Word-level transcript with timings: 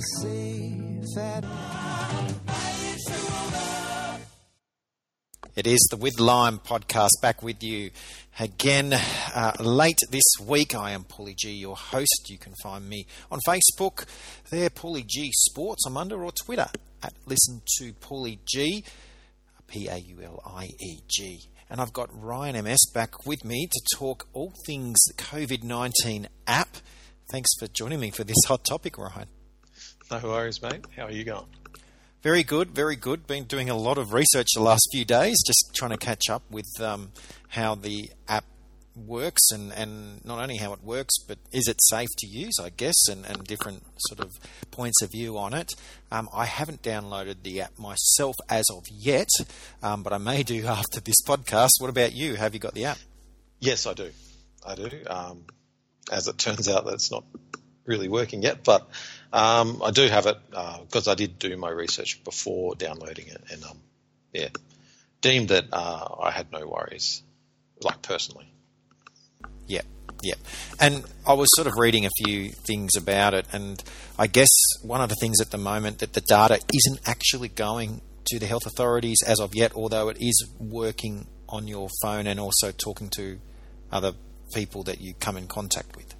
feel 0.00 0.22
safe 0.22 1.18
at 1.18 1.44
It 5.56 5.66
is 5.66 5.88
the 5.90 5.96
With 5.96 6.18
Lime 6.20 6.58
podcast 6.58 7.10
back 7.20 7.42
with 7.42 7.62
you 7.62 7.90
again 8.38 8.94
uh, 8.94 9.52
late 9.60 9.98
this 10.10 10.24
week. 10.46 10.74
I 10.74 10.92
am 10.92 11.04
Paulie 11.04 11.36
G, 11.36 11.50
your 11.50 11.76
host. 11.76 12.28
You 12.28 12.38
can 12.38 12.54
find 12.62 12.88
me 12.88 13.06
on 13.30 13.40
Facebook 13.46 14.06
there, 14.50 14.70
Paulie 14.70 15.06
G 15.06 15.30
Sports. 15.32 15.84
I'm 15.86 15.96
under 15.96 16.22
or 16.22 16.32
Twitter 16.32 16.68
at 17.02 17.12
Listen 17.26 17.60
to 17.78 17.92
Paulie 17.94 18.38
G, 18.46 18.84
P 19.66 19.88
A 19.88 19.96
U 19.96 20.22
L 20.22 20.42
I 20.46 20.68
E 20.80 21.00
G. 21.08 21.40
And 21.68 21.80
I've 21.80 21.92
got 21.92 22.08
Ryan 22.12 22.64
MS 22.64 22.90
back 22.94 23.26
with 23.26 23.44
me 23.44 23.68
to 23.70 23.96
talk 23.96 24.28
all 24.32 24.52
things 24.66 24.98
COVID 25.16 25.62
19 25.62 26.28
app. 26.46 26.76
Thanks 27.30 27.50
for 27.58 27.66
joining 27.68 28.00
me 28.00 28.10
for 28.10 28.24
this 28.24 28.38
hot 28.46 28.64
topic, 28.64 28.96
Ryan. 28.96 29.26
No 30.10 30.18
worries, 30.24 30.60
mate. 30.60 30.84
How 30.96 31.04
are 31.04 31.12
you 31.12 31.22
going? 31.22 31.46
Very 32.22 32.42
good, 32.42 32.72
very 32.72 32.96
good. 32.96 33.26
Been 33.26 33.44
doing 33.44 33.70
a 33.70 33.76
lot 33.76 33.96
of 33.96 34.12
research 34.12 34.48
the 34.54 34.62
last 34.62 34.88
few 34.90 35.04
days, 35.04 35.36
just 35.46 35.70
trying 35.74 35.92
to 35.92 35.96
catch 35.96 36.28
up 36.28 36.42
with 36.50 36.66
um, 36.80 37.12
how 37.48 37.76
the 37.76 38.10
app 38.28 38.44
works 38.96 39.50
and, 39.52 39.72
and 39.72 40.22
not 40.24 40.40
only 40.40 40.56
how 40.56 40.72
it 40.72 40.82
works, 40.82 41.14
but 41.26 41.38
is 41.52 41.68
it 41.68 41.76
safe 41.80 42.08
to 42.18 42.26
use, 42.26 42.54
I 42.60 42.70
guess, 42.70 43.08
and, 43.08 43.24
and 43.24 43.44
different 43.44 43.84
sort 44.08 44.20
of 44.20 44.32
points 44.70 45.00
of 45.00 45.12
view 45.12 45.38
on 45.38 45.54
it. 45.54 45.74
Um, 46.10 46.28
I 46.34 46.44
haven't 46.44 46.82
downloaded 46.82 47.42
the 47.42 47.60
app 47.62 47.78
myself 47.78 48.34
as 48.48 48.64
of 48.70 48.82
yet, 48.90 49.28
um, 49.82 50.02
but 50.02 50.12
I 50.12 50.18
may 50.18 50.42
do 50.42 50.66
after 50.66 51.00
this 51.00 51.22
podcast. 51.26 51.70
What 51.78 51.88
about 51.88 52.14
you? 52.14 52.34
Have 52.34 52.52
you 52.52 52.60
got 52.60 52.74
the 52.74 52.86
app? 52.86 52.98
Yes, 53.60 53.86
I 53.86 53.94
do. 53.94 54.10
I 54.66 54.74
do. 54.74 54.90
Um, 55.06 55.44
as 56.10 56.26
it 56.26 56.36
turns 56.36 56.68
out, 56.68 56.84
that's 56.84 57.10
not 57.10 57.24
really 57.86 58.08
working 58.08 58.42
yet, 58.42 58.64
but 58.64 58.88
um, 59.32 59.80
I 59.84 59.90
do 59.90 60.06
have 60.08 60.26
it 60.26 60.38
because 60.50 61.08
uh, 61.08 61.12
I 61.12 61.14
did 61.14 61.38
do 61.38 61.56
my 61.56 61.70
research 61.70 62.22
before 62.24 62.74
downloading 62.74 63.28
it, 63.28 63.42
and 63.52 63.64
um, 63.64 63.78
yeah, 64.32 64.48
deemed 65.20 65.48
that 65.48 65.66
uh, 65.72 66.08
I 66.20 66.30
had 66.30 66.50
no 66.50 66.66
worries, 66.66 67.22
like 67.80 68.02
personally. 68.02 68.52
Yeah, 69.66 69.82
yeah, 70.22 70.34
and 70.80 71.04
I 71.26 71.34
was 71.34 71.48
sort 71.54 71.68
of 71.68 71.74
reading 71.78 72.06
a 72.06 72.10
few 72.24 72.50
things 72.50 72.92
about 72.96 73.34
it, 73.34 73.46
and 73.52 73.82
I 74.18 74.26
guess 74.26 74.48
one 74.82 75.00
of 75.00 75.08
the 75.08 75.16
things 75.20 75.40
at 75.40 75.50
the 75.50 75.58
moment 75.58 76.00
that 76.00 76.12
the 76.12 76.22
data 76.22 76.60
isn't 76.74 77.00
actually 77.06 77.48
going 77.48 78.00
to 78.26 78.38
the 78.38 78.46
health 78.46 78.66
authorities 78.66 79.18
as 79.26 79.40
of 79.40 79.54
yet, 79.54 79.72
although 79.74 80.08
it 80.08 80.16
is 80.20 80.48
working 80.58 81.26
on 81.48 81.68
your 81.68 81.88
phone 82.02 82.26
and 82.26 82.38
also 82.40 82.70
talking 82.72 83.10
to 83.10 83.38
other 83.92 84.12
people 84.54 84.82
that 84.84 85.00
you 85.00 85.14
come 85.14 85.36
in 85.36 85.46
contact 85.46 85.96
with. 85.96 86.14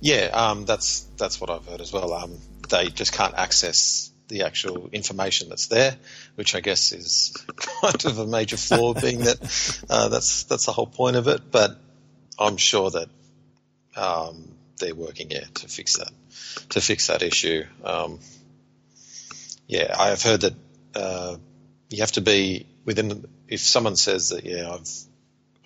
Yeah, 0.00 0.30
um, 0.32 0.64
that's 0.64 1.00
that's 1.16 1.40
what 1.40 1.50
I've 1.50 1.66
heard 1.66 1.80
as 1.80 1.92
well. 1.92 2.12
Um, 2.12 2.38
they 2.68 2.88
just 2.88 3.12
can't 3.12 3.34
access 3.34 4.10
the 4.28 4.42
actual 4.42 4.88
information 4.92 5.48
that's 5.48 5.68
there, 5.68 5.96
which 6.34 6.54
I 6.54 6.60
guess 6.60 6.92
is 6.92 7.36
kind 7.56 8.04
of 8.04 8.18
a 8.18 8.26
major 8.26 8.56
flaw, 8.56 8.94
being 8.94 9.20
that 9.20 9.84
uh, 9.88 10.08
that's 10.08 10.44
that's 10.44 10.66
the 10.66 10.72
whole 10.72 10.86
point 10.86 11.16
of 11.16 11.28
it. 11.28 11.50
But 11.50 11.78
I'm 12.38 12.56
sure 12.56 12.90
that 12.90 13.08
um, 13.96 14.52
they're 14.78 14.94
working 14.94 15.30
yeah 15.30 15.44
to 15.54 15.68
fix 15.68 15.98
that 15.98 16.10
to 16.70 16.80
fix 16.80 17.06
that 17.06 17.22
issue. 17.22 17.64
Um, 17.84 18.20
yeah, 19.66 19.94
I 19.98 20.08
have 20.08 20.22
heard 20.22 20.42
that 20.42 20.54
uh, 20.94 21.36
you 21.90 22.00
have 22.00 22.12
to 22.12 22.20
be 22.20 22.66
within. 22.84 23.24
If 23.48 23.60
someone 23.60 23.96
says 23.96 24.30
that 24.30 24.44
yeah, 24.44 24.72
I've 24.72 24.90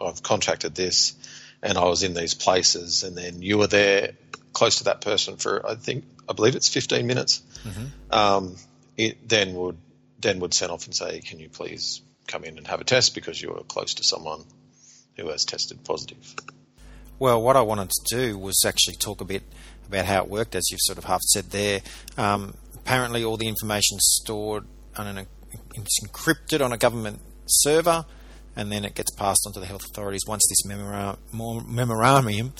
I've 0.00 0.22
contracted 0.22 0.74
this 0.74 1.14
and 1.62 1.76
I 1.76 1.84
was 1.84 2.02
in 2.02 2.14
these 2.14 2.34
places, 2.34 3.02
and 3.02 3.16
then 3.16 3.42
you 3.42 3.58
were 3.58 3.66
there 3.66 4.12
close 4.52 4.78
to 4.78 4.84
that 4.84 5.00
person 5.00 5.36
for 5.36 5.66
I 5.66 5.74
think 5.74 6.04
I 6.28 6.32
believe 6.32 6.56
it's 6.56 6.68
15 6.68 7.06
minutes. 7.06 7.42
Mm-hmm. 7.64 8.12
Um, 8.12 8.56
it 8.96 9.28
then 9.28 9.54
would 9.54 9.78
then 10.18 10.40
would 10.40 10.54
send 10.54 10.72
off 10.72 10.86
and 10.86 10.94
say, 10.94 11.20
"Can 11.20 11.38
you 11.38 11.48
please 11.48 12.02
come 12.26 12.44
in 12.44 12.58
and 12.58 12.66
have 12.66 12.80
a 12.80 12.84
test 12.84 13.14
because 13.14 13.40
you 13.40 13.50
were 13.50 13.62
close 13.62 13.94
to 13.94 14.04
someone 14.04 14.44
who 15.16 15.28
has 15.28 15.44
tested 15.44 15.84
positive." 15.84 16.34
Well, 17.18 17.42
what 17.42 17.56
I 17.56 17.62
wanted 17.62 17.90
to 17.90 18.16
do 18.16 18.38
was 18.38 18.62
actually 18.66 18.96
talk 18.96 19.20
a 19.20 19.24
bit 19.24 19.42
about 19.88 20.06
how 20.06 20.22
it 20.22 20.30
worked, 20.30 20.54
as 20.54 20.70
you've 20.70 20.80
sort 20.82 20.98
of 20.98 21.04
half 21.04 21.20
said 21.22 21.50
there. 21.50 21.82
Um, 22.16 22.54
apparently, 22.74 23.24
all 23.24 23.36
the 23.36 23.48
information 23.48 23.98
stored 24.00 24.64
on 24.96 25.06
an 25.06 25.26
it's 25.74 26.00
encrypted 26.04 26.64
on 26.64 26.72
a 26.72 26.78
government 26.78 27.20
server 27.46 28.04
and 28.60 28.70
then 28.70 28.84
it 28.84 28.94
gets 28.94 29.10
passed 29.12 29.44
on 29.46 29.54
to 29.54 29.60
the 29.60 29.64
health 29.64 29.86
authorities 29.86 30.20
once 30.28 30.42
this 30.50 30.66
memorandum, 30.66 31.18
memorandum, 31.66 32.52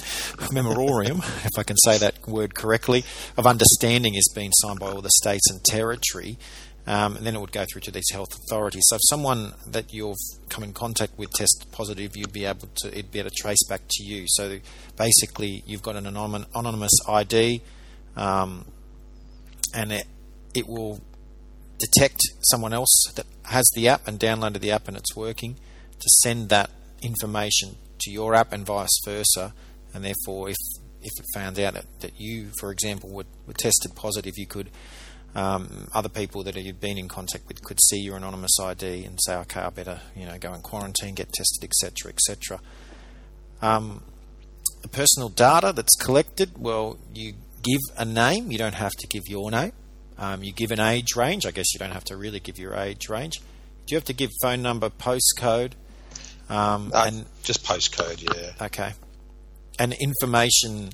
memorandum, 0.51 1.19
if 1.45 1.59
I 1.59 1.63
can 1.63 1.77
say 1.77 1.99
that 1.99 2.27
word 2.27 2.55
correctly, 2.55 3.05
of 3.37 3.47
understanding 3.47 4.15
is 4.15 4.33
being 4.35 4.51
signed 4.55 4.81
by 4.81 4.87
all 4.87 5.03
the 5.03 5.11
states 5.11 5.51
and 5.51 5.63
territory. 5.63 6.39
Um, 6.87 7.17
and 7.17 7.27
then 7.27 7.37
it 7.37 7.41
would 7.41 7.53
go 7.53 7.67
through 7.71 7.83
to 7.83 7.91
these 7.91 8.11
health 8.11 8.31
authorities. 8.35 8.85
So 8.87 8.97
if 8.97 9.03
someone 9.11 9.53
that 9.67 9.93
you've 9.93 10.17
come 10.49 10.65
in 10.65 10.73
contact 10.73 11.19
with 11.19 11.31
tests 11.33 11.67
positive, 11.71 12.17
you'd 12.17 12.33
be 12.33 12.47
able 12.47 12.69
to 12.77 12.89
it'd 12.89 13.13
be 13.13 13.19
able 13.19 13.29
to 13.29 13.37
trace 13.37 13.63
back 13.69 13.83
to 13.91 14.03
you. 14.03 14.25
So 14.27 14.59
basically, 14.97 15.63
you've 15.67 15.83
got 15.83 15.97
an 15.97 16.07
anonymous 16.07 16.93
ID, 17.07 17.61
um, 18.17 18.65
and 19.75 19.93
it 19.93 20.07
it 20.55 20.67
will 20.67 21.03
detect 21.79 22.23
someone 22.41 22.73
else 22.73 23.13
that 23.15 23.27
has 23.45 23.71
the 23.75 23.87
app 23.87 24.09
and 24.09 24.19
downloaded 24.19 24.61
the 24.61 24.71
app 24.71 24.89
and 24.89 24.97
it's 24.97 25.15
working 25.15 25.57
to 26.01 26.09
send 26.23 26.49
that 26.49 26.71
information 27.03 27.77
to 28.01 28.11
your 28.11 28.35
app 28.35 28.53
and 28.53 28.67
vice 28.67 29.01
versa. 29.05 29.55
And 29.95 30.05
therefore, 30.05 30.51
if 30.51 30.57
if 31.03 31.13
it 31.19 31.25
found 31.35 31.59
out 31.59 31.75
that, 31.75 31.87
that 32.01 32.21
you, 32.21 32.51
for 32.59 32.71
example, 32.71 33.09
were, 33.09 33.25
were 33.47 33.55
tested 33.55 33.95
positive, 33.95 34.35
you 34.37 34.47
could 34.47 34.71
um, 35.35 35.89
other 35.95 36.09
people 36.09 36.43
that 36.43 36.57
you've 36.57 36.81
been 36.81 36.99
in 36.99 37.09
contact 37.09 37.47
with 37.49 37.63
could 37.63 37.81
see 37.81 38.01
your 38.01 38.17
anonymous 38.17 38.59
ID 38.61 39.05
and 39.05 39.19
say, 39.23 39.37
okay, 39.37 39.61
I 39.61 39.71
better 39.71 40.01
you 40.17 40.27
know 40.27 40.37
go 40.39 40.53
in 40.55 40.61
quarantine, 40.61 41.15
get 41.15 41.33
tested, 41.33 41.65
etc., 41.65 42.13
etc. 42.13 42.61
Um, 43.63 44.03
the 44.83 44.89
personal 44.89 45.29
data 45.29 45.73
that's 45.75 45.95
collected, 45.97 46.59
well, 46.59 46.99
you 47.15 47.35
give 47.63 47.81
a 47.97 48.05
name. 48.05 48.51
You 48.51 48.59
don't 48.59 48.75
have 48.75 48.93
to 48.93 49.07
give 49.07 49.25
your 49.29 49.51
name. 49.51 49.73
Um, 50.19 50.43
you 50.43 50.53
give 50.53 50.71
an 50.71 50.81
age 50.81 51.17
range. 51.17 51.47
I 51.47 51.51
guess 51.51 51.73
you 51.73 51.79
don't 51.79 51.93
have 51.93 52.05
to 52.05 52.17
really 52.17 52.41
give 52.41 52.59
your 52.59 52.75
age 52.75 53.09
range. 53.09 53.41
Do 53.87 53.95
you 53.95 53.97
have 53.97 54.05
to 54.05 54.13
give 54.13 54.31
phone 54.43 54.63
number, 54.63 54.91
postcode, 54.91 55.73
um, 56.51 56.91
uh, 56.93 57.05
and 57.07 57.27
just 57.45 57.65
postcode, 57.65 58.23
yeah. 58.23 58.67
Okay. 58.67 58.93
And 59.79 59.95
information 59.95 60.91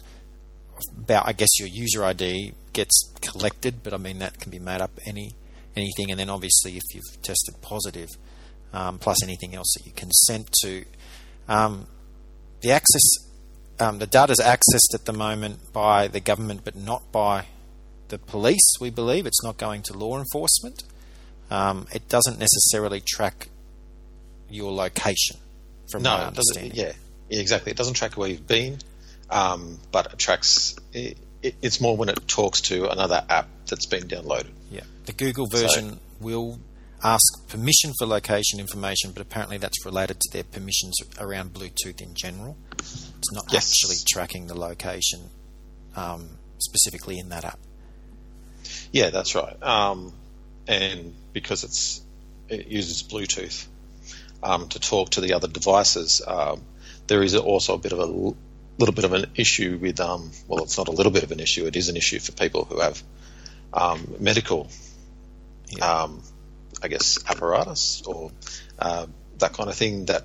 about, 0.97 1.27
I 1.27 1.33
guess, 1.33 1.49
your 1.59 1.69
user 1.69 2.05
ID 2.05 2.53
gets 2.75 3.11
collected, 3.22 3.83
but 3.83 3.95
I 3.95 3.97
mean 3.97 4.19
that 4.19 4.39
can 4.39 4.50
be 4.50 4.59
made 4.59 4.83
up 4.83 4.93
any 5.06 5.33
anything. 5.75 6.11
And 6.11 6.21
then 6.21 6.28
obviously, 6.28 6.77
if 6.77 6.83
you've 6.95 7.22
tested 7.22 7.55
positive, 7.62 8.11
um, 8.72 8.99
plus 8.99 9.22
anything 9.22 9.55
else 9.55 9.72
that 9.77 9.87
you 9.87 9.93
consent 9.93 10.50
to, 10.62 10.84
um, 11.49 11.87
the 12.61 12.71
access, 12.71 13.03
um, 13.81 13.99
the 13.99 14.06
data 14.06 14.33
is 14.33 14.41
accessed 14.41 14.95
at 14.95 15.06
the 15.06 15.12
moment 15.12 15.72
by 15.72 16.06
the 16.06 16.21
government, 16.21 16.62
but 16.65 16.77
not 16.77 17.11
by 17.11 17.47
the 18.09 18.19
police. 18.19 18.75
We 18.78 18.91
believe 18.91 19.25
it's 19.27 19.43
not 19.43 19.56
going 19.56 19.83
to 19.84 19.95
law 19.95 20.19
enforcement. 20.19 20.84
Um, 21.50 21.87
it 21.95 22.09
doesn't 22.09 22.39
necessarily 22.39 23.00
track 23.00 23.49
your 24.50 24.72
location 24.72 25.39
from 25.91 26.03
no, 26.03 26.11
my 26.17 26.25
understanding. 26.27 26.73
Yeah, 26.75 26.93
yeah, 27.29 27.41
exactly. 27.41 27.73
It 27.73 27.79
doesn't 27.79 27.95
track 27.95 28.17
where 28.17 28.29
you've 28.29 28.47
been, 28.47 28.79
um, 29.31 29.79
but 29.93 30.13
it 30.13 30.19
tracks. 30.19 30.77
It, 30.93 31.19
it, 31.43 31.55
it's 31.63 31.81
more 31.81 31.97
when 31.97 32.09
it 32.09 32.27
talks 32.27 32.63
to 32.63 32.91
another 32.91 33.25
app 33.29 33.49
that's 33.67 33.87
been 33.87 34.05
downloaded. 34.05 34.51
Yeah, 34.71 34.83
the 35.05 35.13
Google 35.13 35.47
version 35.47 35.93
so, 35.93 35.99
will 36.21 36.59
ask 37.03 37.49
permission 37.49 37.93
for 37.99 38.07
location 38.07 38.59
information, 38.59 39.13
but 39.13 39.23
apparently 39.23 39.59
that's 39.59 39.85
related 39.85 40.19
to 40.21 40.33
their 40.33 40.45
permissions 40.45 40.97
around 41.19 41.53
Bluetooth 41.53 42.01
in 42.01 42.15
general. 42.15 42.57
It's 42.79 43.33
not 43.33 43.45
yes. 43.53 43.71
actually 43.71 43.97
tracking 44.09 44.47
the 44.47 44.59
location 44.59 45.31
um, 45.95 46.28
specifically 46.59 47.19
in 47.19 47.28
that 47.31 47.45
app. 47.45 47.59
Yeah, 48.93 49.10
that's 49.10 49.34
right. 49.34 49.63
Um, 49.63 50.13
and 50.66 51.15
because 51.33 51.65
it's 51.65 52.03
it 52.49 52.66
uses 52.69 53.03
Bluetooth, 53.03 53.66
um, 54.42 54.68
to 54.68 54.80
talk 54.80 55.10
to 55.10 55.21
the 55.21 55.34
other 55.34 55.48
devices. 55.48 56.22
Um, 56.27 56.62
there 57.06 57.22
is 57.22 57.34
also 57.34 57.74
a 57.74 57.78
bit 57.78 57.92
of 57.92 57.98
a 57.98 58.06
little 58.06 58.94
bit 58.94 59.04
of 59.04 59.12
an 59.12 59.27
issue 59.36 59.78
with, 59.80 60.00
um, 60.00 60.30
well, 60.48 60.65
it's 60.65 60.77
not 60.78 60.88
a 60.88 60.92
little 60.92 61.12
bit 61.12 61.22
of 61.22 61.33
an 61.33 61.41
issue, 61.41 61.66
it 61.66 61.77
is 61.77 61.88
an 61.88 61.97
issue 61.97 62.18
for 62.18 62.33
people 62.33 62.65
who 62.65 62.80
have 62.80 63.03
um, 63.72 64.16
medical, 64.18 64.68
yeah. 65.68 66.03
Um, 66.03 66.22
I 66.83 66.88
guess, 66.88 67.18
apparatus 67.28 68.03
or 68.06 68.30
uh, 68.78 69.06
that 69.38 69.53
kind 69.54 69.68
of 69.68 69.74
thing 69.74 70.06
that 70.06 70.24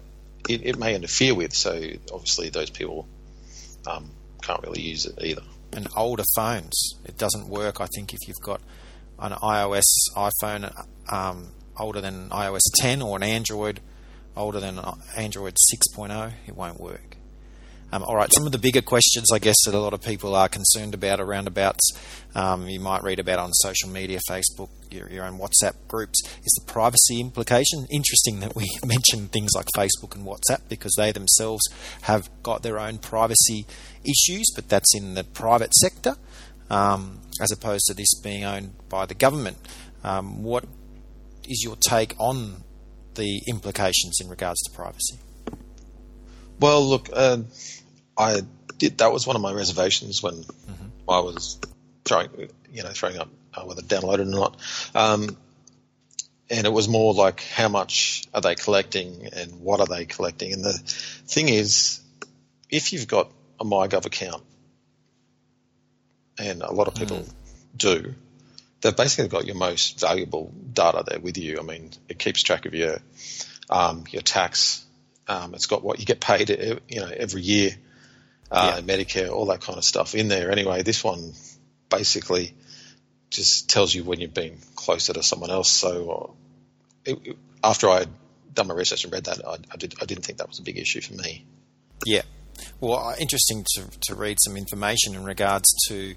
it, 0.49 0.65
it, 0.65 0.77
may 0.77 0.95
interfere 0.95 1.33
with. 1.33 1.53
So 1.53 1.71
obviously, 2.13 2.49
those 2.49 2.69
people 2.69 3.07
um, 3.87 4.11
can't 4.41 4.61
really 4.61 4.81
use 4.81 5.05
it 5.05 5.17
either. 5.23 5.43
And 5.73 5.87
older 5.95 6.23
phones, 6.35 6.95
it 7.05 7.17
doesn't 7.17 7.47
work. 7.47 7.79
I 7.79 7.87
think 7.95 8.13
if 8.13 8.19
you've 8.27 8.41
got 8.41 8.61
an 9.19 9.31
iOS 9.31 10.09
iPhone 10.15 10.85
um, 11.11 11.47
older 11.79 12.01
than 12.01 12.29
iOS 12.29 12.61
10 12.75 13.01
or 13.01 13.15
an 13.15 13.23
Android 13.23 13.79
older 14.35 14.59
than 14.59 14.79
Android 15.15 15.55
6.0, 15.73 16.31
it 16.47 16.55
won't 16.55 16.79
work. 16.79 17.17
Um, 17.93 18.03
all 18.03 18.15
right, 18.15 18.31
some 18.33 18.45
of 18.45 18.53
the 18.53 18.57
bigger 18.57 18.81
questions, 18.81 19.33
I 19.33 19.39
guess, 19.39 19.57
that 19.65 19.75
a 19.75 19.79
lot 19.79 19.93
of 19.93 20.01
people 20.01 20.33
are 20.33 20.47
concerned 20.47 20.93
about 20.93 21.19
around 21.19 21.47
abouts, 21.47 21.91
um, 22.33 22.69
you 22.69 22.79
might 22.79 23.03
read 23.03 23.19
about 23.19 23.39
on 23.39 23.51
social 23.51 23.89
media, 23.89 24.19
Facebook, 24.29 24.69
your, 24.89 25.09
your, 25.09 25.25
own 25.25 25.37
WhatsApp 25.37 25.73
groups, 25.89 26.21
is 26.41 26.57
the 26.57 26.71
privacy 26.71 27.19
implication. 27.19 27.85
Interesting 27.91 28.39
that 28.39 28.55
we 28.55 28.69
mention 28.85 29.27
things 29.27 29.51
like 29.53 29.65
Facebook 29.75 30.15
and 30.15 30.25
WhatsApp 30.25 30.69
because 30.69 30.93
they 30.95 31.11
themselves 31.11 31.63
have 32.03 32.29
got 32.43 32.63
their 32.63 32.79
own 32.79 32.97
privacy 32.97 33.65
issues, 34.05 34.49
but 34.55 34.69
that's 34.69 34.95
in 34.95 35.15
the 35.15 35.25
private 35.25 35.73
sector 35.75 36.15
um, 36.69 37.19
as 37.41 37.51
opposed 37.51 37.83
to 37.87 37.93
this 37.93 38.17
being 38.21 38.45
owned 38.45 38.73
by 38.87 39.05
the 39.05 39.13
government. 39.13 39.57
Um, 40.03 40.43
what 40.43 40.63
is 41.43 41.61
your 41.63 41.75
take 41.75 42.15
on 42.17 42.63
the 43.15 43.41
implications 43.47 44.19
in 44.21 44.29
regards 44.29 44.61
to 44.61 44.71
privacy? 44.71 45.17
Well, 46.59 46.87
look, 46.87 47.09
uh, 47.11 47.39
I 48.17 48.41
did. 48.77 48.99
That 48.99 49.11
was 49.11 49.25
one 49.25 49.35
of 49.35 49.41
my 49.41 49.53
reservations 49.53 50.21
when 50.21 50.35
mm-hmm. 50.35 51.09
I 51.09 51.19
was 51.19 51.59
throwing, 52.05 52.49
you 52.71 52.83
know, 52.83 52.89
throwing 52.89 53.17
up 53.17 53.29
uh, 53.53 53.63
whether 53.63 53.81
downloaded 53.81 54.19
or 54.19 54.25
not. 54.25 54.57
Um, 54.95 55.37
and 56.49 56.67
it 56.67 56.73
was 56.73 56.89
more 56.89 57.13
like 57.13 57.41
how 57.41 57.69
much 57.69 58.25
are 58.33 58.41
they 58.41 58.55
collecting 58.55 59.29
and 59.33 59.61
what 59.61 59.79
are 59.79 59.87
they 59.87 60.05
collecting? 60.05 60.53
And 60.53 60.63
the 60.63 60.73
thing 60.73 61.47
is, 61.49 62.01
if 62.69 62.91
you've 62.91 63.07
got 63.07 63.31
a 63.59 63.63
MyGov 63.63 64.05
account, 64.05 64.43
and 66.37 66.61
a 66.61 66.71
lot 66.71 66.87
of 66.87 66.95
people 66.95 67.17
mm. 67.17 67.33
do, 67.77 68.15
they've 68.81 68.95
basically 68.95 69.29
got 69.29 69.45
your 69.45 69.55
most 69.55 69.99
valuable 69.99 70.51
data 70.73 71.03
there 71.07 71.19
with 71.19 71.37
you. 71.37 71.59
I 71.59 71.63
mean, 71.63 71.91
it 72.09 72.19
keeps 72.19 72.43
track 72.43 72.65
of 72.65 72.73
your 72.73 72.99
um, 73.69 74.03
your 74.09 74.21
tax. 74.21 74.83
Um, 75.27 75.53
it's 75.53 75.67
got 75.67 75.83
what 75.83 75.99
you 75.99 76.05
get 76.05 76.19
paid, 76.19 76.49
you 76.49 76.99
know, 76.99 77.09
every 77.15 77.41
year, 77.41 77.71
uh, 78.49 78.73
yeah. 78.75 78.81
Medicare, 78.81 79.31
all 79.31 79.45
that 79.47 79.61
kind 79.61 79.77
of 79.77 79.85
stuff 79.85 80.13
in 80.13 80.27
there. 80.27 80.51
Anyway, 80.51 80.81
this 80.81 81.03
one 81.03 81.33
basically 81.89 82.53
just 83.29 83.69
tells 83.69 83.93
you 83.93 84.03
when 84.03 84.19
you've 84.19 84.33
been 84.33 84.57
closer 84.75 85.13
to 85.13 85.23
someone 85.23 85.51
else. 85.51 85.69
So 85.69 86.11
uh, 86.11 87.11
it, 87.11 87.19
it, 87.23 87.37
after 87.63 87.89
I 87.89 87.99
had 87.99 88.09
done 88.53 88.67
my 88.67 88.73
research 88.73 89.05
and 89.05 89.13
read 89.13 89.25
that, 89.25 89.45
I, 89.47 89.57
I, 89.71 89.77
did, 89.77 89.95
I 90.01 90.05
didn't 90.05 90.25
think 90.25 90.39
that 90.39 90.49
was 90.49 90.59
a 90.59 90.63
big 90.63 90.77
issue 90.77 90.99
for 90.99 91.13
me. 91.13 91.45
Yeah. 92.05 92.23
Well, 92.81 92.97
uh, 92.97 93.15
interesting 93.19 93.65
to, 93.75 93.83
to 94.07 94.15
read 94.15 94.37
some 94.41 94.57
information 94.57 95.15
in 95.15 95.23
regards 95.23 95.71
to 95.87 96.15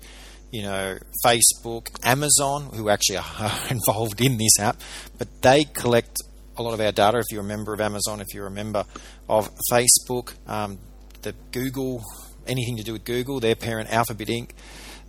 you 0.54 0.62
know, 0.62 0.96
Facebook, 1.26 1.88
Amazon, 2.04 2.70
who 2.74 2.88
actually 2.88 3.16
are 3.40 3.68
involved 3.70 4.20
in 4.20 4.38
this 4.38 4.60
app, 4.60 4.80
but 5.18 5.26
they 5.42 5.64
collect 5.64 6.18
a 6.56 6.62
lot 6.62 6.74
of 6.74 6.80
our 6.80 6.92
data. 6.92 7.18
If 7.18 7.24
you're 7.32 7.40
a 7.40 7.44
member 7.44 7.74
of 7.74 7.80
Amazon, 7.80 8.20
if 8.20 8.32
you're 8.32 8.46
a 8.46 8.52
member 8.52 8.84
of 9.28 9.50
Facebook, 9.68 10.34
um, 10.48 10.78
the 11.22 11.34
Google, 11.50 12.04
anything 12.46 12.76
to 12.76 12.84
do 12.84 12.92
with 12.92 13.04
Google, 13.04 13.40
their 13.40 13.56
parent 13.56 13.92
Alphabet 13.92 14.28
Inc., 14.28 14.50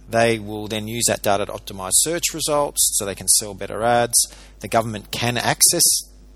they 0.09 0.39
will 0.39 0.67
then 0.67 0.87
use 0.87 1.03
that 1.07 1.21
data 1.21 1.45
to 1.45 1.51
optimize 1.51 1.91
search 1.93 2.33
results 2.33 2.95
so 2.95 3.05
they 3.05 3.13
can 3.13 3.27
sell 3.27 3.53
better 3.53 3.83
ads. 3.83 4.15
The 4.61 4.67
government 4.67 5.11
can 5.11 5.37
access 5.37 5.83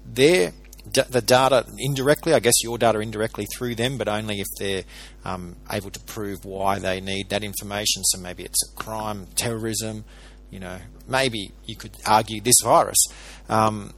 their 0.06 0.53
the 0.85 1.21
data 1.21 1.65
indirectly, 1.77 2.33
I 2.33 2.39
guess 2.39 2.63
your 2.63 2.77
data 2.77 2.99
indirectly 2.99 3.45
through 3.55 3.75
them, 3.75 3.97
but 3.97 4.07
only 4.07 4.39
if 4.39 4.47
they're 4.57 4.83
um, 5.25 5.55
able 5.71 5.91
to 5.91 5.99
prove 6.01 6.45
why 6.45 6.79
they 6.79 7.01
need 7.01 7.29
that 7.29 7.43
information. 7.43 8.03
So 8.05 8.19
maybe 8.19 8.43
it's 8.43 8.71
a 8.71 8.75
crime, 8.75 9.27
terrorism, 9.35 10.05
you 10.49 10.59
know, 10.59 10.79
maybe 11.07 11.51
you 11.65 11.75
could 11.75 11.91
argue 12.05 12.41
this 12.41 12.55
virus. 12.63 12.97
Um, 13.49 13.93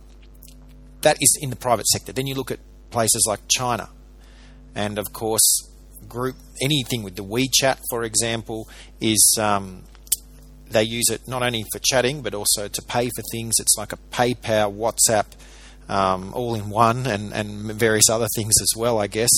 that 1.01 1.17
is 1.19 1.37
in 1.41 1.49
the 1.49 1.55
private 1.55 1.87
sector. 1.87 2.11
Then 2.11 2.27
you 2.27 2.35
look 2.35 2.51
at 2.51 2.59
places 2.89 3.25
like 3.27 3.39
China, 3.47 3.89
and 4.75 4.99
of 4.99 5.13
course, 5.13 5.69
group 6.07 6.35
anything 6.61 7.03
with 7.03 7.15
the 7.15 7.23
WeChat, 7.23 7.79
for 7.89 8.03
example, 8.03 8.67
is 8.99 9.37
um, 9.39 9.83
they 10.69 10.83
use 10.83 11.09
it 11.09 11.27
not 11.27 11.43
only 11.43 11.63
for 11.71 11.79
chatting 11.79 12.21
but 12.21 12.33
also 12.33 12.67
to 12.67 12.81
pay 12.83 13.09
for 13.15 13.23
things. 13.31 13.55
It's 13.59 13.75
like 13.77 13.93
a 13.93 13.97
PayPal, 14.11 14.75
WhatsApp 14.75 15.25
um, 15.91 16.33
all 16.33 16.55
in 16.55 16.69
one, 16.69 17.05
and, 17.05 17.33
and 17.33 17.71
various 17.73 18.09
other 18.09 18.27
things 18.35 18.53
as 18.61 18.73
well, 18.75 18.99
I 18.99 19.07
guess. 19.07 19.29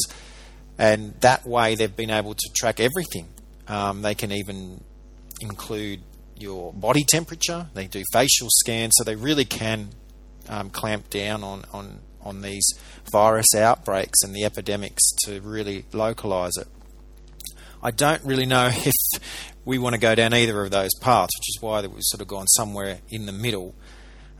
And 0.78 1.14
that 1.22 1.46
way, 1.46 1.76
they've 1.76 1.96
been 1.96 2.12
able 2.12 2.34
to 2.34 2.50
track 2.56 2.80
everything. 2.80 3.28
Um, 3.68 4.02
they 4.02 4.16
can 4.16 4.32
even 4.32 4.84
include 5.42 6.02
your 6.38 6.74
body 6.74 7.04
temperature. 7.04 7.68
They 7.74 7.88
do 7.88 8.04
facial 8.12 8.50
scans, 8.50 8.94
so 8.96 9.04
they 9.04 9.16
really 9.16 9.46
can 9.46 9.90
um, 10.50 10.70
clamp 10.70 11.10
down 11.10 11.44
on, 11.44 11.64
on 11.74 12.00
on 12.26 12.42
these 12.42 12.66
virus 13.12 13.54
outbreaks 13.56 14.24
and 14.24 14.34
the 14.34 14.46
epidemics 14.46 15.02
to 15.26 15.42
really 15.42 15.86
localize 15.92 16.56
it. 16.58 16.68
I 17.82 17.92
don't 17.92 18.24
really 18.24 18.46
know 18.46 18.70
if 18.72 18.94
we 19.66 19.78
want 19.78 19.94
to 19.94 20.00
go 20.00 20.16
down 20.16 20.34
either 20.34 20.64
of 20.64 20.72
those 20.72 20.92
paths, 21.02 21.32
which 21.38 21.58
is 21.58 21.62
why 21.62 21.82
we've 21.82 22.00
sort 22.02 22.22
of 22.22 22.28
gone 22.28 22.48
somewhere 22.48 23.00
in 23.10 23.26
the 23.26 23.32
middle. 23.32 23.76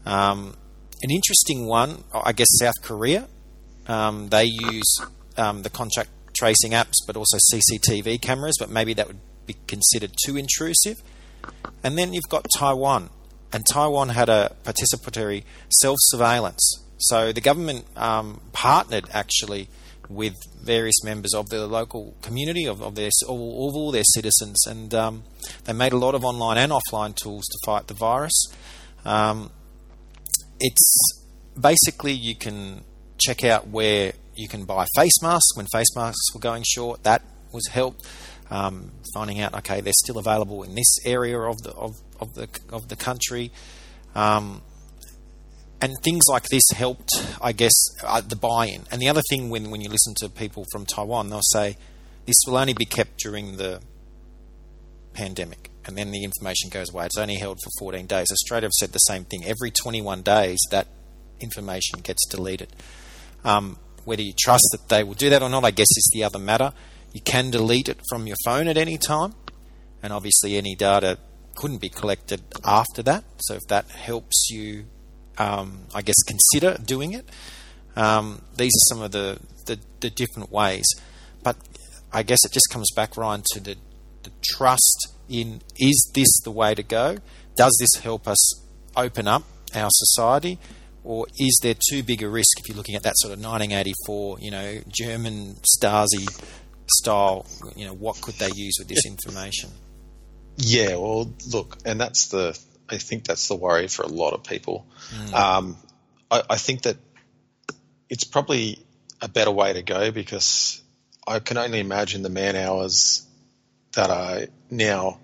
Um, 0.06 0.56
an 1.04 1.12
interesting 1.12 1.68
one, 1.68 2.04
I 2.14 2.32
guess 2.32 2.48
South 2.60 2.82
Korea. 2.82 3.28
Um, 3.88 4.30
they 4.30 4.46
use 4.46 4.96
um, 5.38 5.62
the 5.62 5.70
contact 5.70 6.10
tracing 6.36 6.72
apps, 6.72 6.96
but 7.06 7.18
also 7.18 7.38
CCTV 7.52 8.22
cameras, 8.22 8.56
but 8.58 8.70
maybe 8.70 8.94
that 8.94 9.08
would 9.08 9.20
be 9.46 9.56
considered 9.68 10.12
too 10.26 10.38
intrusive. 10.38 11.04
And 11.84 11.98
then 11.98 12.14
you've 12.14 12.30
got 12.30 12.48
Taiwan, 12.58 13.10
and 13.52 13.66
Taiwan 13.72 14.10
had 14.10 14.30
a 14.30 14.56
participatory 14.64 15.44
self 15.70 15.98
surveillance. 16.00 16.80
So 16.98 17.34
the 17.34 17.42
government 17.42 17.86
um, 17.98 18.40
partnered 18.54 19.10
actually 19.12 19.68
with 20.10 20.36
various 20.62 21.04
members 21.04 21.34
of 21.34 21.50
the 21.50 21.68
local 21.68 22.16
community 22.22 22.66
of, 22.66 22.82
of 22.82 22.96
their 22.96 23.10
of 23.28 23.40
all 23.40 23.92
their 23.92 24.04
citizens, 24.06 24.66
and 24.66 24.94
um, 24.94 25.24
they 25.66 25.74
made 25.74 25.92
a 25.92 25.98
lot 25.98 26.16
of 26.16 26.24
online 26.24 26.58
and 26.58 26.72
offline 26.72 27.14
tools 27.16 27.44
to 27.46 27.58
fight 27.66 27.88
the 27.88 27.94
virus. 27.94 28.46
It's 30.66 31.22
basically 31.60 32.14
you 32.14 32.36
can 32.36 32.86
check 33.18 33.44
out 33.44 33.68
where 33.68 34.14
you 34.34 34.48
can 34.48 34.64
buy 34.64 34.86
face 34.96 35.22
masks 35.22 35.56
when 35.56 35.66
face 35.68 35.94
masks 35.94 36.34
were 36.34 36.40
going 36.40 36.64
short. 36.66 37.04
That 37.04 37.22
was 37.52 37.68
help. 37.68 37.98
Um, 38.50 38.92
finding 39.14 39.40
out 39.40 39.56
okay 39.56 39.82
they're 39.82 39.94
still 39.96 40.20
available 40.20 40.64
in 40.64 40.76
this 40.76 40.98
area 41.06 41.40
of 41.40 41.62
the 41.64 41.72
of, 41.72 41.96
of 42.20 42.34
the 42.36 42.48
of 42.72 42.88
the 42.88 42.96
country. 42.96 43.52
Um, 44.16 44.62
and 45.82 45.92
things 46.02 46.24
like 46.30 46.46
this 46.46 46.64
helped, 46.74 47.10
I 47.42 47.52
guess, 47.52 47.74
uh, 48.06 48.22
the 48.22 48.38
buy-in. 48.38 48.84
And 48.90 49.02
the 49.02 49.10
other 49.10 49.22
thing, 49.30 49.50
when 49.50 49.70
when 49.70 49.82
you 49.82 49.90
listen 49.90 50.14
to 50.20 50.30
people 50.30 50.66
from 50.72 50.86
Taiwan, 50.86 51.30
they'll 51.30 51.42
say 51.42 51.76
this 52.26 52.38
will 52.48 52.58
only 52.58 52.74
be 52.74 52.86
kept 52.86 53.18
during 53.18 53.58
the 53.58 53.82
pandemic 55.14 55.70
and 55.86 55.98
then 55.98 56.12
the 56.12 56.24
information 56.24 56.70
goes 56.70 56.92
away. 56.92 57.06
It's 57.06 57.18
only 57.18 57.36
held 57.36 57.60
for 57.64 57.70
14 57.80 58.06
days. 58.06 58.28
Australia 58.32 58.66
have 58.66 58.74
said 58.74 58.92
the 58.94 59.00
same 59.00 59.26
thing. 59.26 59.44
Every 59.46 59.72
21 59.72 60.22
days, 60.22 60.60
that 60.72 60.88
information 61.40 62.00
gets 62.02 62.26
deleted. 62.28 62.74
Um, 63.44 63.78
whether 64.06 64.22
you 64.22 64.34
trust 64.38 64.68
that 64.72 64.90
they 64.90 65.04
will 65.04 65.14
do 65.14 65.30
that 65.30 65.42
or 65.42 65.50
not, 65.50 65.64
I 65.64 65.72
guess, 65.72 65.90
is 65.90 66.10
the 66.14 66.24
other 66.24 66.40
matter. 66.40 66.74
You 67.14 67.22
can 67.22 67.52
delete 67.52 67.90
it 67.90 68.00
from 68.10 68.28
your 68.28 68.38
phone 68.44 68.68
at 68.68 68.78
any 68.78 68.98
time, 68.98 69.36
and 70.02 70.12
obviously, 70.12 70.58
any 70.58 70.76
data 70.76 71.18
couldn't 71.56 71.80
be 71.80 71.90
collected 71.90 72.42
after 72.66 73.04
that. 73.04 73.24
So, 73.38 73.56
if 73.56 73.62
that 73.70 73.90
helps 73.92 74.50
you, 74.50 74.86
um, 75.38 75.86
I 75.94 76.02
guess, 76.02 76.16
consider 76.26 76.78
doing 76.84 77.14
it, 77.14 77.30
um, 77.96 78.42
these 78.58 78.72
are 78.74 78.96
some 78.96 79.02
of 79.02 79.12
the, 79.12 79.40
the, 79.68 79.80
the 80.00 80.10
different 80.10 80.52
ways. 80.52 80.86
But 81.44 81.58
I 82.12 82.24
guess 82.24 82.40
it 82.44 82.52
just 82.52 82.70
comes 82.70 82.90
back, 82.96 83.16
Ryan, 83.16 83.44
to 83.54 83.60
the, 83.60 83.76
the 84.24 84.32
trust 84.44 85.14
in 85.34 85.62
is 85.78 86.12
this 86.14 86.40
the 86.44 86.52
way 86.52 86.76
to 86.76 86.84
go? 86.84 87.18
Does 87.56 87.76
this 87.80 88.02
help 88.02 88.28
us 88.28 88.62
open 88.96 89.28
up 89.28 89.44
our 89.76 89.90
society? 89.92 90.60
Or 91.04 91.28
is 91.38 91.60
there 91.62 91.76
too 91.90 92.02
big 92.02 92.24
a 92.24 92.30
risk 92.30 92.60
if 92.60 92.70
you're 92.70 92.78
looking 92.78 92.96
at 92.96 93.04
that 93.04 93.16
sort 93.18 93.34
of 93.34 93.40
1984, 93.40 94.40
you 94.40 94.52
know, 94.52 94.80
German 94.88 95.56
Stasi 95.56 96.26
style, 96.90 97.46
you 97.76 97.86
know, 97.86 97.94
what 97.94 98.22
could 98.22 98.36
they 98.36 98.50
use 98.56 98.76
with 98.80 98.88
this 98.88 99.06
information? 99.06 99.70
Yeah, 100.56 100.96
well, 100.96 101.34
look, 101.52 101.78
and 101.84 102.00
that's 102.00 102.28
the, 102.28 102.58
I 102.88 103.00
think 103.00 103.26
that's 103.26 103.48
the 103.50 103.56
worry 103.56 103.88
for 103.88 104.04
a 104.04 104.08
lot 104.08 104.34
of 104.34 104.44
people. 104.44 104.88
Mm. 105.14 105.34
Um, 105.34 105.78
I, 106.32 106.44
I 106.52 106.58
think 106.58 106.84
that 106.84 106.98
it's 108.10 108.24
probably 108.24 108.80
a 109.22 109.28
better 109.28 109.52
way 109.52 109.74
to 109.74 109.82
go 109.82 110.12
because 110.12 110.82
I 111.28 111.40
can 111.40 111.58
only 111.58 111.80
imagine 111.80 112.22
the 112.22 112.30
man 112.30 112.56
hours 112.56 113.26
that 113.94 114.10
are 114.10 114.48
now 114.70 115.20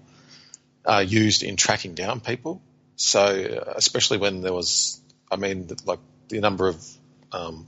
uh, 0.85 1.03
used 1.05 1.43
in 1.43 1.55
tracking 1.55 1.95
down 1.95 2.19
people. 2.19 2.61
So, 2.95 3.63
especially 3.75 4.17
when 4.17 4.41
there 4.41 4.53
was, 4.53 4.99
I 5.31 5.37
mean, 5.37 5.69
like 5.85 5.99
the 6.27 6.39
number 6.41 6.67
of 6.67 6.85
um, 7.31 7.65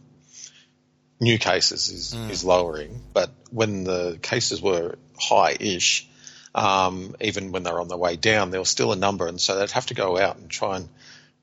new 1.20 1.38
cases 1.38 1.90
is, 1.90 2.14
mm. 2.14 2.30
is 2.30 2.44
lowering, 2.44 3.02
but 3.14 3.30
when 3.52 3.84
the 3.84 4.20
cases 4.22 4.62
were 4.62 4.96
high-ish, 5.20 6.08
um, 6.54 7.16
even 7.22 7.52
when 7.52 7.64
they're 7.64 7.80
on 7.80 7.88
their 7.88 7.98
way 7.98 8.16
down, 8.16 8.52
there 8.52 8.60
was 8.60 8.70
still 8.70 8.92
a 8.92 8.96
number, 8.96 9.28
and 9.28 9.40
so 9.40 9.58
they'd 9.58 9.72
have 9.72 9.86
to 9.86 9.94
go 9.94 10.18
out 10.18 10.38
and 10.38 10.50
try 10.50 10.78
and 10.78 10.90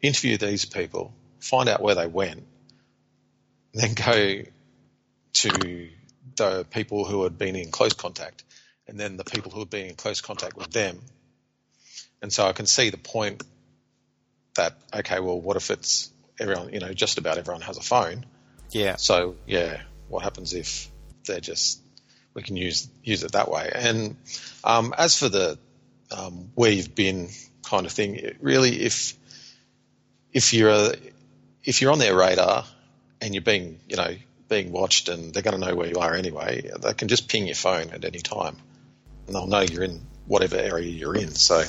interview 0.03 0.37
these 0.37 0.65
people, 0.65 1.15
find 1.41 1.69
out 1.69 1.81
where 1.81 1.95
they 1.95 2.07
went, 2.07 2.43
then 3.73 3.95
go 3.95 4.43
to 5.33 5.89
the 6.37 6.67
people 6.71 7.05
who 7.05 7.23
had 7.23 7.39
been 7.39 7.57
in 7.57 7.71
close 7.71 7.93
contact, 7.93 8.45
and 8.87 8.99
then 8.99 9.17
the 9.17 9.25
people 9.25 9.53
who 9.53 9.61
had 9.61 9.71
been 9.71 9.87
in 9.87 9.95
close 9.95 10.21
contact 10.21 10.57
with 10.57 10.71
them. 10.71 11.01
And 12.23 12.33
so 12.33 12.47
I 12.47 12.53
can 12.53 12.67
see 12.67 12.91
the 12.91 12.99
point 12.99 13.43
that 14.57 14.75
okay, 14.95 15.21
well, 15.21 15.41
what 15.41 15.57
if 15.57 15.71
it's 15.71 16.11
everyone? 16.39 16.73
You 16.73 16.81
know, 16.81 16.93
just 16.93 17.19
about 17.19 17.39
everyone 17.39 17.63
has 17.63 17.79
a 17.79 17.83
phone. 17.83 18.27
Yeah. 18.71 18.97
So 18.97 19.37
yeah, 19.47 19.83
what 20.09 20.23
happens 20.23 20.55
if 20.55 20.91
they're 21.27 21.41
just 21.41 21.81
we 22.35 22.43
can 22.43 22.57
use 22.57 22.89
use 23.03 23.23
it 23.23 23.33
that 23.33 23.51
way? 23.51 23.71
And 23.75 24.17
um, 24.65 24.95
as 24.97 25.19
for 25.19 25.29
the 25.29 25.59
um, 26.11 26.51
where 26.55 26.71
you've 26.71 26.95
been 26.95 27.29
kind 27.65 27.87
of 27.87 27.93
thing, 27.93 28.17
it 28.17 28.37
really 28.41 28.81
if 28.83 29.15
if 30.33 30.53
you're 30.53 30.71
a, 30.71 30.95
if 31.65 31.81
you're 31.81 31.93
on 31.93 31.99
their 31.99 32.17
radar 32.17 32.65
and 33.21 33.35
you're 33.35 33.43
being 33.43 33.81
you 33.89 33.97
know 33.97 34.15
being 34.49 34.73
watched 34.73 35.09
and 35.09 35.33
they're 35.33 35.43
going 35.43 35.61
to 35.61 35.67
know 35.67 35.75
where 35.75 35.89
you 35.89 35.97
are 35.97 36.15
anyway, 36.15 36.71
they 36.81 36.95
can 36.95 37.09
just 37.09 37.29
ping 37.29 37.47
your 37.47 37.55
phone 37.55 37.91
at 37.91 38.05
any 38.05 38.19
time 38.19 38.57
and 39.27 39.37
they'll 39.37 39.47
know 39.47 39.61
you're 39.61 39.85
in 39.85 40.01
whatever 40.29 40.57
area 40.57 40.87
you're 40.89 41.17
in. 41.17 41.31
So 41.35 41.57
I, 41.57 41.65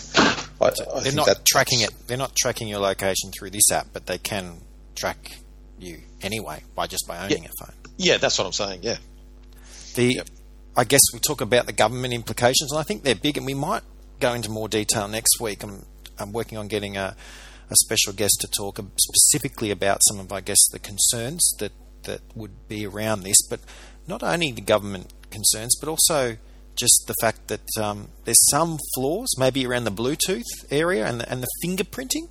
I 0.61 0.69
They're 0.69 1.01
think 1.01 1.15
not 1.15 1.25
that- 1.27 1.45
tracking 1.45 1.81
it. 1.81 1.89
They're 2.07 2.17
not 2.17 2.35
tracking 2.35 2.67
your 2.67 2.79
location 2.79 3.31
through 3.37 3.49
this 3.49 3.71
app, 3.71 3.87
but 3.93 4.05
they 4.05 4.17
can 4.19 4.61
track 4.95 5.31
you 5.79 5.99
anyway 6.21 6.63
by 6.75 6.85
just 6.85 7.07
by 7.07 7.17
owning 7.23 7.45
a 7.45 7.49
phone. 7.65 7.73
Yeah, 7.97 8.17
that's 8.17 8.37
what 8.37 8.45
I'm 8.45 8.53
saying. 8.53 8.81
Yeah. 8.83 8.97
The, 9.95 10.13
Yep. 10.15 10.27
I 10.77 10.83
guess 10.83 11.01
we 11.13 11.19
talk 11.19 11.41
about 11.41 11.65
the 11.65 11.73
government 11.73 12.13
implications, 12.13 12.71
and 12.71 12.79
I 12.79 12.83
think 12.83 13.03
they're 13.03 13.15
big, 13.15 13.37
and 13.37 13.45
we 13.45 13.53
might 13.53 13.81
go 14.19 14.33
into 14.33 14.49
more 14.49 14.69
detail 14.69 15.07
next 15.07 15.39
week. 15.41 15.63
I'm, 15.63 15.85
I'm 16.17 16.31
working 16.31 16.57
on 16.57 16.67
getting 16.67 16.95
a, 16.95 17.15
a 17.69 17.75
special 17.75 18.13
guest 18.13 18.37
to 18.41 18.47
talk 18.47 18.79
specifically 18.97 19.71
about 19.71 19.99
some 20.07 20.19
of, 20.19 20.31
I 20.31 20.41
guess, 20.41 20.59
the 20.71 20.79
concerns 20.79 21.53
that, 21.59 21.71
that 22.03 22.21
would 22.35 22.67
be 22.69 22.85
around 22.85 23.23
this, 23.23 23.41
but 23.49 23.59
not 24.07 24.21
only 24.23 24.51
the 24.51 24.61
government 24.61 25.13
concerns, 25.31 25.75
but 25.79 25.89
also 25.89 26.37
just 26.79 27.05
the 27.07 27.15
fact 27.21 27.47
that 27.47 27.67
um, 27.79 28.07
there's 28.25 28.49
some 28.49 28.77
flaws, 28.95 29.27
maybe 29.37 29.65
around 29.65 29.83
the 29.83 29.91
Bluetooth 29.91 30.43
area 30.71 31.05
and 31.05 31.21
the, 31.21 31.31
and 31.31 31.43
the 31.43 31.47
fingerprinting, 31.63 32.29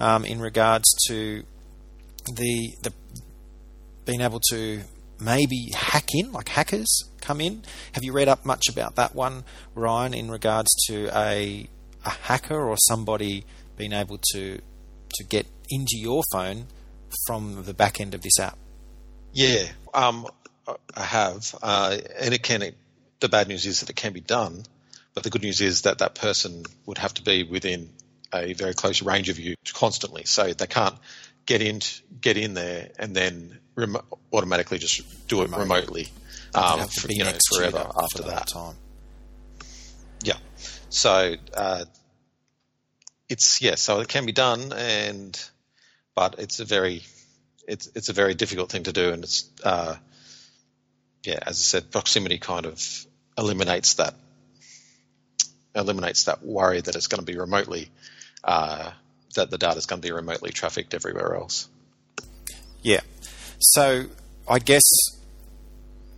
um, 0.00 0.24
in 0.24 0.40
regards 0.40 0.88
to 1.08 1.44
the 2.36 2.72
the 2.82 2.92
being 4.04 4.20
able 4.20 4.40
to 4.50 4.80
maybe 5.20 5.70
hack 5.74 6.08
in, 6.14 6.32
like 6.32 6.48
hackers 6.48 6.88
come 7.20 7.40
in. 7.40 7.62
Have 7.92 8.04
you 8.04 8.12
read 8.12 8.28
up 8.28 8.44
much 8.44 8.68
about 8.68 8.96
that 8.96 9.14
one, 9.14 9.44
Ryan, 9.74 10.14
in 10.14 10.30
regards 10.30 10.70
to 10.88 11.08
a 11.16 11.68
a 12.04 12.10
hacker 12.10 12.62
or 12.68 12.76
somebody 12.76 13.44
being 13.76 13.92
able 13.92 14.18
to 14.32 14.60
to 15.14 15.24
get 15.24 15.46
into 15.70 15.96
your 15.96 16.22
phone 16.32 16.66
from 17.26 17.64
the 17.64 17.74
back 17.74 18.00
end 18.00 18.14
of 18.14 18.22
this 18.22 18.38
app? 18.40 18.58
Yeah, 19.32 19.68
um, 19.92 20.26
I- 20.96 21.02
have, 21.02 21.54
uh, 21.62 21.98
and 22.20 22.32
it 22.34 22.42
can. 22.42 22.72
The 23.24 23.30
bad 23.30 23.48
news 23.48 23.64
is 23.64 23.80
that 23.80 23.88
it 23.88 23.96
can 23.96 24.12
be 24.12 24.20
done, 24.20 24.64
but 25.14 25.22
the 25.22 25.30
good 25.30 25.40
news 25.40 25.62
is 25.62 25.82
that 25.82 26.00
that 26.00 26.14
person 26.14 26.62
would 26.84 26.98
have 26.98 27.14
to 27.14 27.22
be 27.22 27.42
within 27.42 27.88
a 28.34 28.52
very 28.52 28.74
close 28.74 29.00
range 29.00 29.30
of 29.30 29.38
you 29.38 29.54
constantly, 29.72 30.24
so 30.24 30.52
they 30.52 30.66
can't 30.66 30.94
get 31.46 31.62
in 31.62 31.80
get 32.20 32.36
in 32.36 32.52
there 32.52 32.90
and 32.98 33.16
then 33.16 33.58
rem- 33.76 33.96
automatically 34.30 34.76
just 34.76 35.26
do 35.26 35.40
it 35.40 35.44
Remote. 35.44 35.60
remotely, 35.60 36.08
um, 36.54 36.86
for, 36.86 37.06
you 37.08 37.24
know, 37.24 37.32
forever 37.56 37.88
after 37.96 38.24
for 38.24 38.28
that. 38.28 38.46
time. 38.46 38.76
Yeah. 40.22 40.36
So 40.90 41.36
uh, 41.54 41.86
it's 43.30 43.62
yeah. 43.62 43.76
So 43.76 44.00
it 44.00 44.08
can 44.08 44.26
be 44.26 44.32
done, 44.32 44.70
and 44.74 45.50
but 46.14 46.34
it's 46.40 46.60
a 46.60 46.66
very 46.66 47.04
it's 47.66 47.88
it's 47.94 48.10
a 48.10 48.12
very 48.12 48.34
difficult 48.34 48.70
thing 48.70 48.82
to 48.82 48.92
do, 48.92 49.14
and 49.14 49.24
it's 49.24 49.48
uh, 49.62 49.96
yeah. 51.22 51.38
As 51.40 51.58
I 51.58 51.64
said, 51.64 51.90
proximity 51.90 52.36
kind 52.36 52.66
of 52.66 53.06
eliminates 53.36 53.94
that 53.94 54.14
eliminates 55.74 56.24
that 56.24 56.44
worry 56.44 56.80
that 56.80 56.94
it's 56.94 57.08
going 57.08 57.18
to 57.18 57.24
be 57.24 57.36
remotely 57.38 57.90
uh, 58.44 58.90
that 59.34 59.50
the 59.50 59.58
data 59.58 59.76
is 59.76 59.86
going 59.86 60.00
to 60.00 60.06
be 60.06 60.12
remotely 60.12 60.50
trafficked 60.50 60.94
everywhere 60.94 61.34
else. 61.34 61.68
Yeah. 62.82 63.00
So 63.58 64.04
I 64.48 64.58
guess 64.58 64.82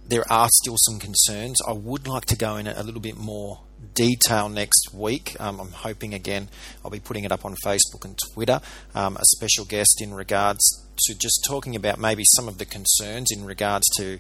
there 0.09 0.25
are 0.31 0.49
still 0.51 0.77
some 0.79 0.99
concerns. 0.99 1.59
I 1.67 1.73
would 1.73 2.07
like 2.07 2.27
to 2.27 2.37
go 2.37 2.57
in 2.57 2.67
a 2.67 2.83
little 2.83 3.01
bit 3.01 3.17
more 3.17 3.61
detail 3.95 4.49
next 4.49 4.93
week. 4.93 5.37
Um, 5.41 5.61
I'm 5.61 5.73
hoping 5.73 6.15
again 6.15 6.49
I'll 6.85 6.91
be 6.91 7.01
putting 7.01 7.25
it 7.25 7.33
up 7.33 7.45
on 7.45 7.55
Facebook 7.65 8.05
and 8.05 8.19
Twitter. 8.33 8.61
Um, 8.95 9.17
a 9.17 9.25
special 9.37 9.65
guest 9.65 10.01
in 10.01 10.15
regards 10.15 10.85
to 11.07 11.15
just 11.15 11.45
talking 11.47 11.77
about 11.77 11.99
maybe 11.99 12.25
some 12.37 12.49
of 12.49 12.59
the 12.59 12.65
concerns 12.65 13.31
in 13.31 13.45
regards 13.45 13.87
to 13.97 14.19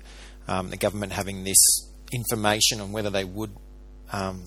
um, 0.48 0.70
the 0.70 0.76
government 0.76 1.12
having 1.12 1.44
this 1.44 1.85
information 2.12 2.80
and 2.80 2.92
whether 2.92 3.10
they 3.10 3.24
would. 3.24 3.50
Um, 4.12 4.44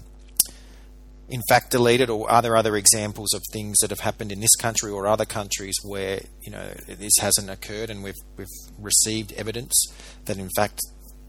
in 1.27 1.41
fact, 1.47 1.69
delete 1.69 2.01
it, 2.01 2.09
or 2.09 2.29
are 2.29 2.41
there 2.41 2.57
other 2.57 2.75
examples 2.75 3.35
of 3.35 3.43
things 3.53 3.77
that 3.81 3.91
have 3.91 3.99
happened 3.99 4.31
in 4.31 4.39
this 4.39 4.55
country 4.55 4.89
or 4.89 5.05
other 5.07 5.25
countries 5.25 5.75
where 5.83 6.21
you 6.41 6.51
know 6.51 6.67
this 6.87 7.13
hasn't 7.19 7.49
occurred, 7.49 7.91
and 7.91 8.03
we've 8.03 8.15
we've 8.35 8.47
received 8.79 9.31
evidence 9.33 9.85
that 10.25 10.37
in 10.37 10.49
fact 10.55 10.81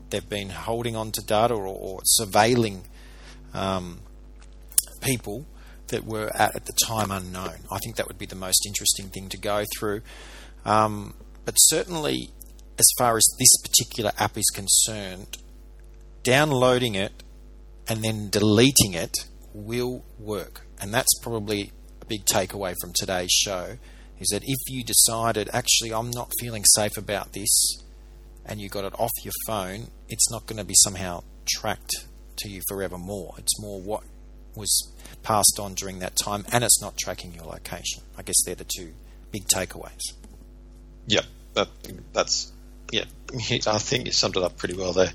they've 0.08 0.28
been 0.28 0.50
holding 0.50 0.96
on 0.96 1.12
to 1.12 1.20
data 1.22 1.54
or, 1.54 1.66
or 1.66 2.00
surveilling 2.18 2.82
um, 3.54 4.00
people 5.00 5.46
that 5.88 6.04
were 6.04 6.30
at, 6.34 6.56
at 6.56 6.64
the 6.66 6.72
time 6.84 7.10
unknown. 7.10 7.58
I 7.70 7.78
think 7.78 7.96
that 7.96 8.08
would 8.08 8.18
be 8.18 8.26
the 8.26 8.36
most 8.36 8.66
interesting 8.66 9.08
thing 9.08 9.28
to 9.30 9.38
go 9.38 9.64
through. 9.78 10.02
Um, 10.64 11.14
but 11.44 11.54
certainly, 11.54 12.30
as 12.78 12.86
far 12.98 13.16
as 13.16 13.26
this 13.38 13.56
particular 13.62 14.12
app 14.18 14.36
is 14.36 14.48
concerned, 14.50 15.36
downloading 16.22 16.94
it 16.94 17.22
and 17.88 18.02
then 18.02 18.30
deleting 18.30 18.94
it 18.94 19.14
will 19.52 20.04
work. 20.18 20.66
And 20.80 20.92
that's 20.94 21.18
probably 21.22 21.72
a 22.00 22.04
big 22.04 22.24
takeaway 22.24 22.74
from 22.80 22.92
today's 22.94 23.32
show 23.32 23.78
is 24.20 24.28
that 24.28 24.42
if 24.44 24.58
you 24.68 24.84
decided, 24.84 25.48
actually, 25.52 25.92
I'm 25.92 26.10
not 26.10 26.30
feeling 26.38 26.64
safe 26.74 26.96
about 26.96 27.32
this, 27.32 27.82
and 28.44 28.60
you 28.60 28.68
got 28.68 28.84
it 28.84 28.92
off 28.98 29.10
your 29.22 29.32
phone, 29.46 29.88
it's 30.08 30.30
not 30.30 30.46
going 30.46 30.58
to 30.58 30.64
be 30.64 30.74
somehow 30.76 31.22
tracked 31.48 32.06
to 32.36 32.48
you 32.48 32.60
forevermore. 32.68 33.34
It's 33.38 33.60
more 33.60 33.80
what 33.80 34.02
was 34.54 34.92
passed 35.22 35.58
on 35.58 35.74
during 35.74 36.00
that 36.00 36.16
time, 36.22 36.44
and 36.52 36.62
it's 36.62 36.80
not 36.82 36.96
tracking 36.98 37.34
your 37.34 37.44
location. 37.44 38.02
I 38.16 38.22
guess 38.22 38.36
they're 38.44 38.54
the 38.54 38.64
two 38.64 38.92
big 39.32 39.46
takeaways. 39.46 40.00
Yeah, 41.06 41.22
that, 41.54 41.68
that's 42.12 42.52
yeah. 42.92 43.04
I 43.32 43.78
think 43.78 44.06
you 44.06 44.12
summed 44.12 44.36
it 44.36 44.42
up 44.42 44.58
pretty 44.58 44.74
well 44.74 44.92
there. 44.92 45.12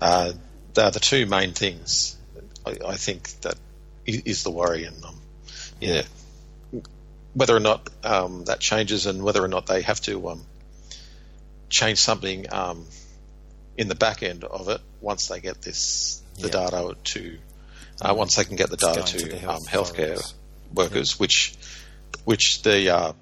Uh, 0.00 0.32
they 0.74 0.82
are 0.82 0.90
the 0.90 1.00
two 1.00 1.26
main 1.26 1.52
things. 1.52 2.16
I, 2.64 2.76
I 2.86 2.96
think 2.96 3.28
that 3.42 3.54
is 4.06 4.42
the 4.42 4.50
worry, 4.50 4.84
and 4.84 5.04
um, 5.04 5.20
yeah, 5.80 6.02
whether 7.34 7.54
or 7.56 7.60
not 7.60 7.88
um, 8.04 8.44
that 8.44 8.60
changes, 8.60 9.06
and 9.06 9.22
whether 9.22 9.42
or 9.42 9.48
not 9.48 9.66
they 9.66 9.82
have 9.82 10.00
to 10.02 10.28
um, 10.30 10.42
change 11.68 11.98
something 11.98 12.52
um, 12.52 12.86
in 13.76 13.88
the 13.88 13.94
back 13.94 14.22
end 14.22 14.44
of 14.44 14.68
it 14.68 14.80
once 15.00 15.28
they 15.28 15.40
get 15.40 15.62
this 15.62 16.22
the 16.38 16.48
Yeah. 16.48 16.70
data 16.70 16.96
to 17.04 17.38
uh, 18.02 18.14
once 18.16 18.36
they 18.36 18.44
can 18.44 18.56
get 18.56 18.70
the 18.70 18.76
data 18.76 19.02
to 19.02 19.18
to, 19.18 19.28
the 19.28 19.36
um, 19.36 19.40
health 19.40 19.68
healthcare 19.68 20.12
authorities. 20.14 20.34
workers, 20.72 21.20
which 21.20 21.54
which 22.24 22.62
the 22.62 22.90
uh, 22.90 23.12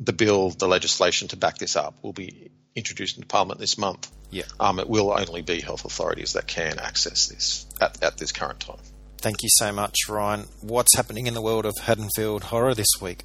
the 0.00 0.12
bill, 0.12 0.50
the 0.50 0.68
legislation 0.68 1.28
to 1.28 1.36
back 1.36 1.58
this 1.58 1.76
up 1.76 1.94
will 2.02 2.12
be 2.12 2.50
introduced 2.74 3.16
into 3.16 3.26
Parliament 3.26 3.60
this 3.60 3.78
month. 3.78 4.10
Yeah. 4.30 4.44
Um, 4.58 4.78
it 4.78 4.88
will 4.88 5.12
only 5.12 5.42
be 5.42 5.60
health 5.60 5.84
authorities 5.84 6.32
that 6.32 6.46
can 6.46 6.78
access 6.78 7.28
this 7.28 7.66
at, 7.80 8.02
at 8.02 8.16
this 8.18 8.32
current 8.32 8.60
time. 8.60 8.78
Thank 9.18 9.42
you 9.42 9.48
so 9.52 9.72
much, 9.72 10.08
Ryan. 10.08 10.46
What's 10.60 10.96
happening 10.96 11.26
in 11.26 11.34
the 11.34 11.42
world 11.42 11.66
of 11.66 11.74
Haddonfield 11.80 12.44
horror 12.44 12.74
this 12.74 12.88
week? 13.00 13.22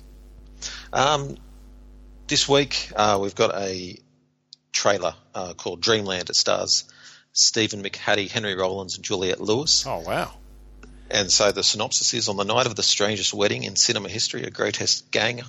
Um, 0.94 1.38
this 2.28 2.48
week 2.48 2.92
uh, 2.96 3.18
we've 3.22 3.36
got 3.36 3.56
a 3.56 3.98
trailer 4.72 5.16
uh, 5.34 5.54
called 5.54 5.82
Dreamland. 5.82 6.30
It 6.30 6.36
stars 6.36 6.84
Stephen 7.32 7.82
McHattie, 7.84 8.30
Henry 8.30 8.56
Rollins, 8.56 8.96
and 8.96 9.04
Juliette 9.04 9.42
Lewis. 9.42 9.86
Oh, 9.88 10.02
wow. 10.02 10.32
And 11.10 11.32
so 11.32 11.52
the 11.52 11.64
synopsis 11.64 12.14
is: 12.14 12.28
On 12.28 12.36
the 12.36 12.44
night 12.44 12.66
of 12.66 12.76
the 12.76 12.84
strangest 12.84 13.34
wedding 13.34 13.64
in 13.64 13.76
cinema 13.76 14.10
history, 14.10 14.44
a 14.44 14.50
grotesque 14.50 15.10
gang, 15.10 15.42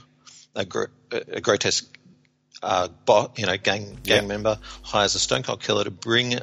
a, 0.54 0.64
gr- 0.64 0.84
a 1.10 1.40
grotesque 1.40 1.97
uh, 2.62 2.88
bot, 3.04 3.38
you 3.38 3.46
know, 3.46 3.56
gang 3.56 3.98
gang 4.02 4.22
Yeah. 4.22 4.28
member 4.28 4.58
hires 4.82 5.14
a 5.14 5.18
stone 5.18 5.42
cold 5.42 5.62
killer 5.62 5.84
to 5.84 5.90
bring 5.90 6.38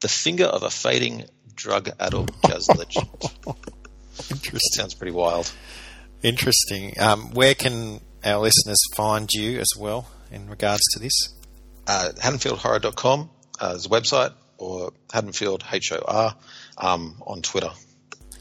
the 0.00 0.08
finger 0.08 0.44
of 0.44 0.62
a 0.62 0.70
fading 0.70 1.24
drug-addled 1.54 2.30
jazz 2.46 2.68
legend. 2.68 3.08
Interesting. 4.30 4.60
Sounds 4.74 4.94
pretty 4.94 5.12
wild. 5.12 5.50
Interesting. 6.22 6.98
Um, 7.00 7.32
where 7.32 7.54
can 7.54 8.00
our 8.24 8.40
listeners 8.40 8.78
find 8.94 9.28
you 9.32 9.58
as 9.60 9.68
well 9.78 10.08
in 10.30 10.48
regards 10.48 10.82
to 10.92 10.98
this? 10.98 11.12
Uh, 11.86 12.10
HaddonfieldHorror.com 12.18 13.30
uh, 13.60 13.72
is 13.76 13.86
a 13.86 13.88
website, 13.88 14.32
or 14.58 14.92
Haddonfield 15.12 15.64
H 15.70 15.92
O 15.92 16.02
R 16.06 16.34
um, 16.78 17.22
on 17.26 17.42
Twitter. 17.42 17.70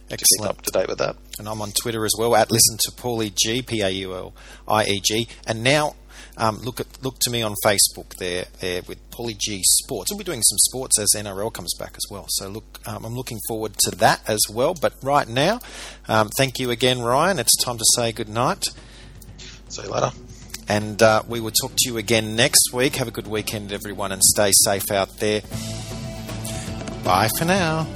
Excellent. 0.09 0.49
up 0.49 0.61
to 0.61 0.71
date 0.71 0.87
with 0.87 0.99
that. 0.99 1.15
And 1.39 1.47
I'm 1.49 1.61
on 1.61 1.71
Twitter 1.71 2.05
as 2.05 2.13
well 2.17 2.35
at 2.35 2.51
listen 2.51 2.77
to 2.85 2.91
Paulie 2.91 3.33
G 3.35 3.61
P 3.61 3.81
A 3.81 3.89
U 3.89 4.13
L 4.15 4.35
I 4.67 4.85
E 4.85 5.01
G. 5.03 5.27
And 5.47 5.63
now 5.63 5.95
um, 6.37 6.59
look 6.59 6.79
at 6.79 7.03
look 7.03 7.19
to 7.19 7.29
me 7.29 7.41
on 7.41 7.55
Facebook 7.63 8.15
there 8.17 8.45
there 8.59 8.81
with 8.87 9.09
Paulie 9.11 9.37
G 9.37 9.61
Sports. 9.63 10.11
We'll 10.11 10.19
be 10.19 10.23
doing 10.23 10.41
some 10.41 10.57
sports 10.57 10.99
as 10.99 11.13
NRL 11.15 11.53
comes 11.53 11.73
back 11.77 11.93
as 11.95 12.03
well. 12.09 12.25
So 12.29 12.49
look, 12.49 12.79
um, 12.85 13.05
I'm 13.05 13.15
looking 13.15 13.39
forward 13.47 13.75
to 13.79 13.91
that 13.97 14.21
as 14.27 14.41
well. 14.49 14.73
But 14.73 14.93
right 15.01 15.27
now, 15.27 15.59
um, 16.07 16.29
thank 16.37 16.59
you 16.59 16.71
again, 16.71 17.01
Ryan. 17.01 17.39
It's 17.39 17.55
time 17.63 17.77
to 17.77 17.85
say 17.95 18.11
good 18.11 18.29
night. 18.29 18.65
See 19.69 19.83
you 19.83 19.89
later. 19.89 20.11
And 20.67 21.01
uh, 21.01 21.23
we 21.27 21.39
will 21.39 21.51
talk 21.51 21.71
to 21.77 21.89
you 21.89 21.97
again 21.97 22.35
next 22.35 22.73
week. 22.73 22.95
Have 22.95 23.07
a 23.07 23.11
good 23.11 23.27
weekend, 23.27 23.71
everyone, 23.71 24.11
and 24.11 24.23
stay 24.23 24.51
safe 24.63 24.89
out 24.91 25.17
there. 25.19 25.41
Bye 27.03 27.29
for 27.37 27.45
now. 27.45 27.87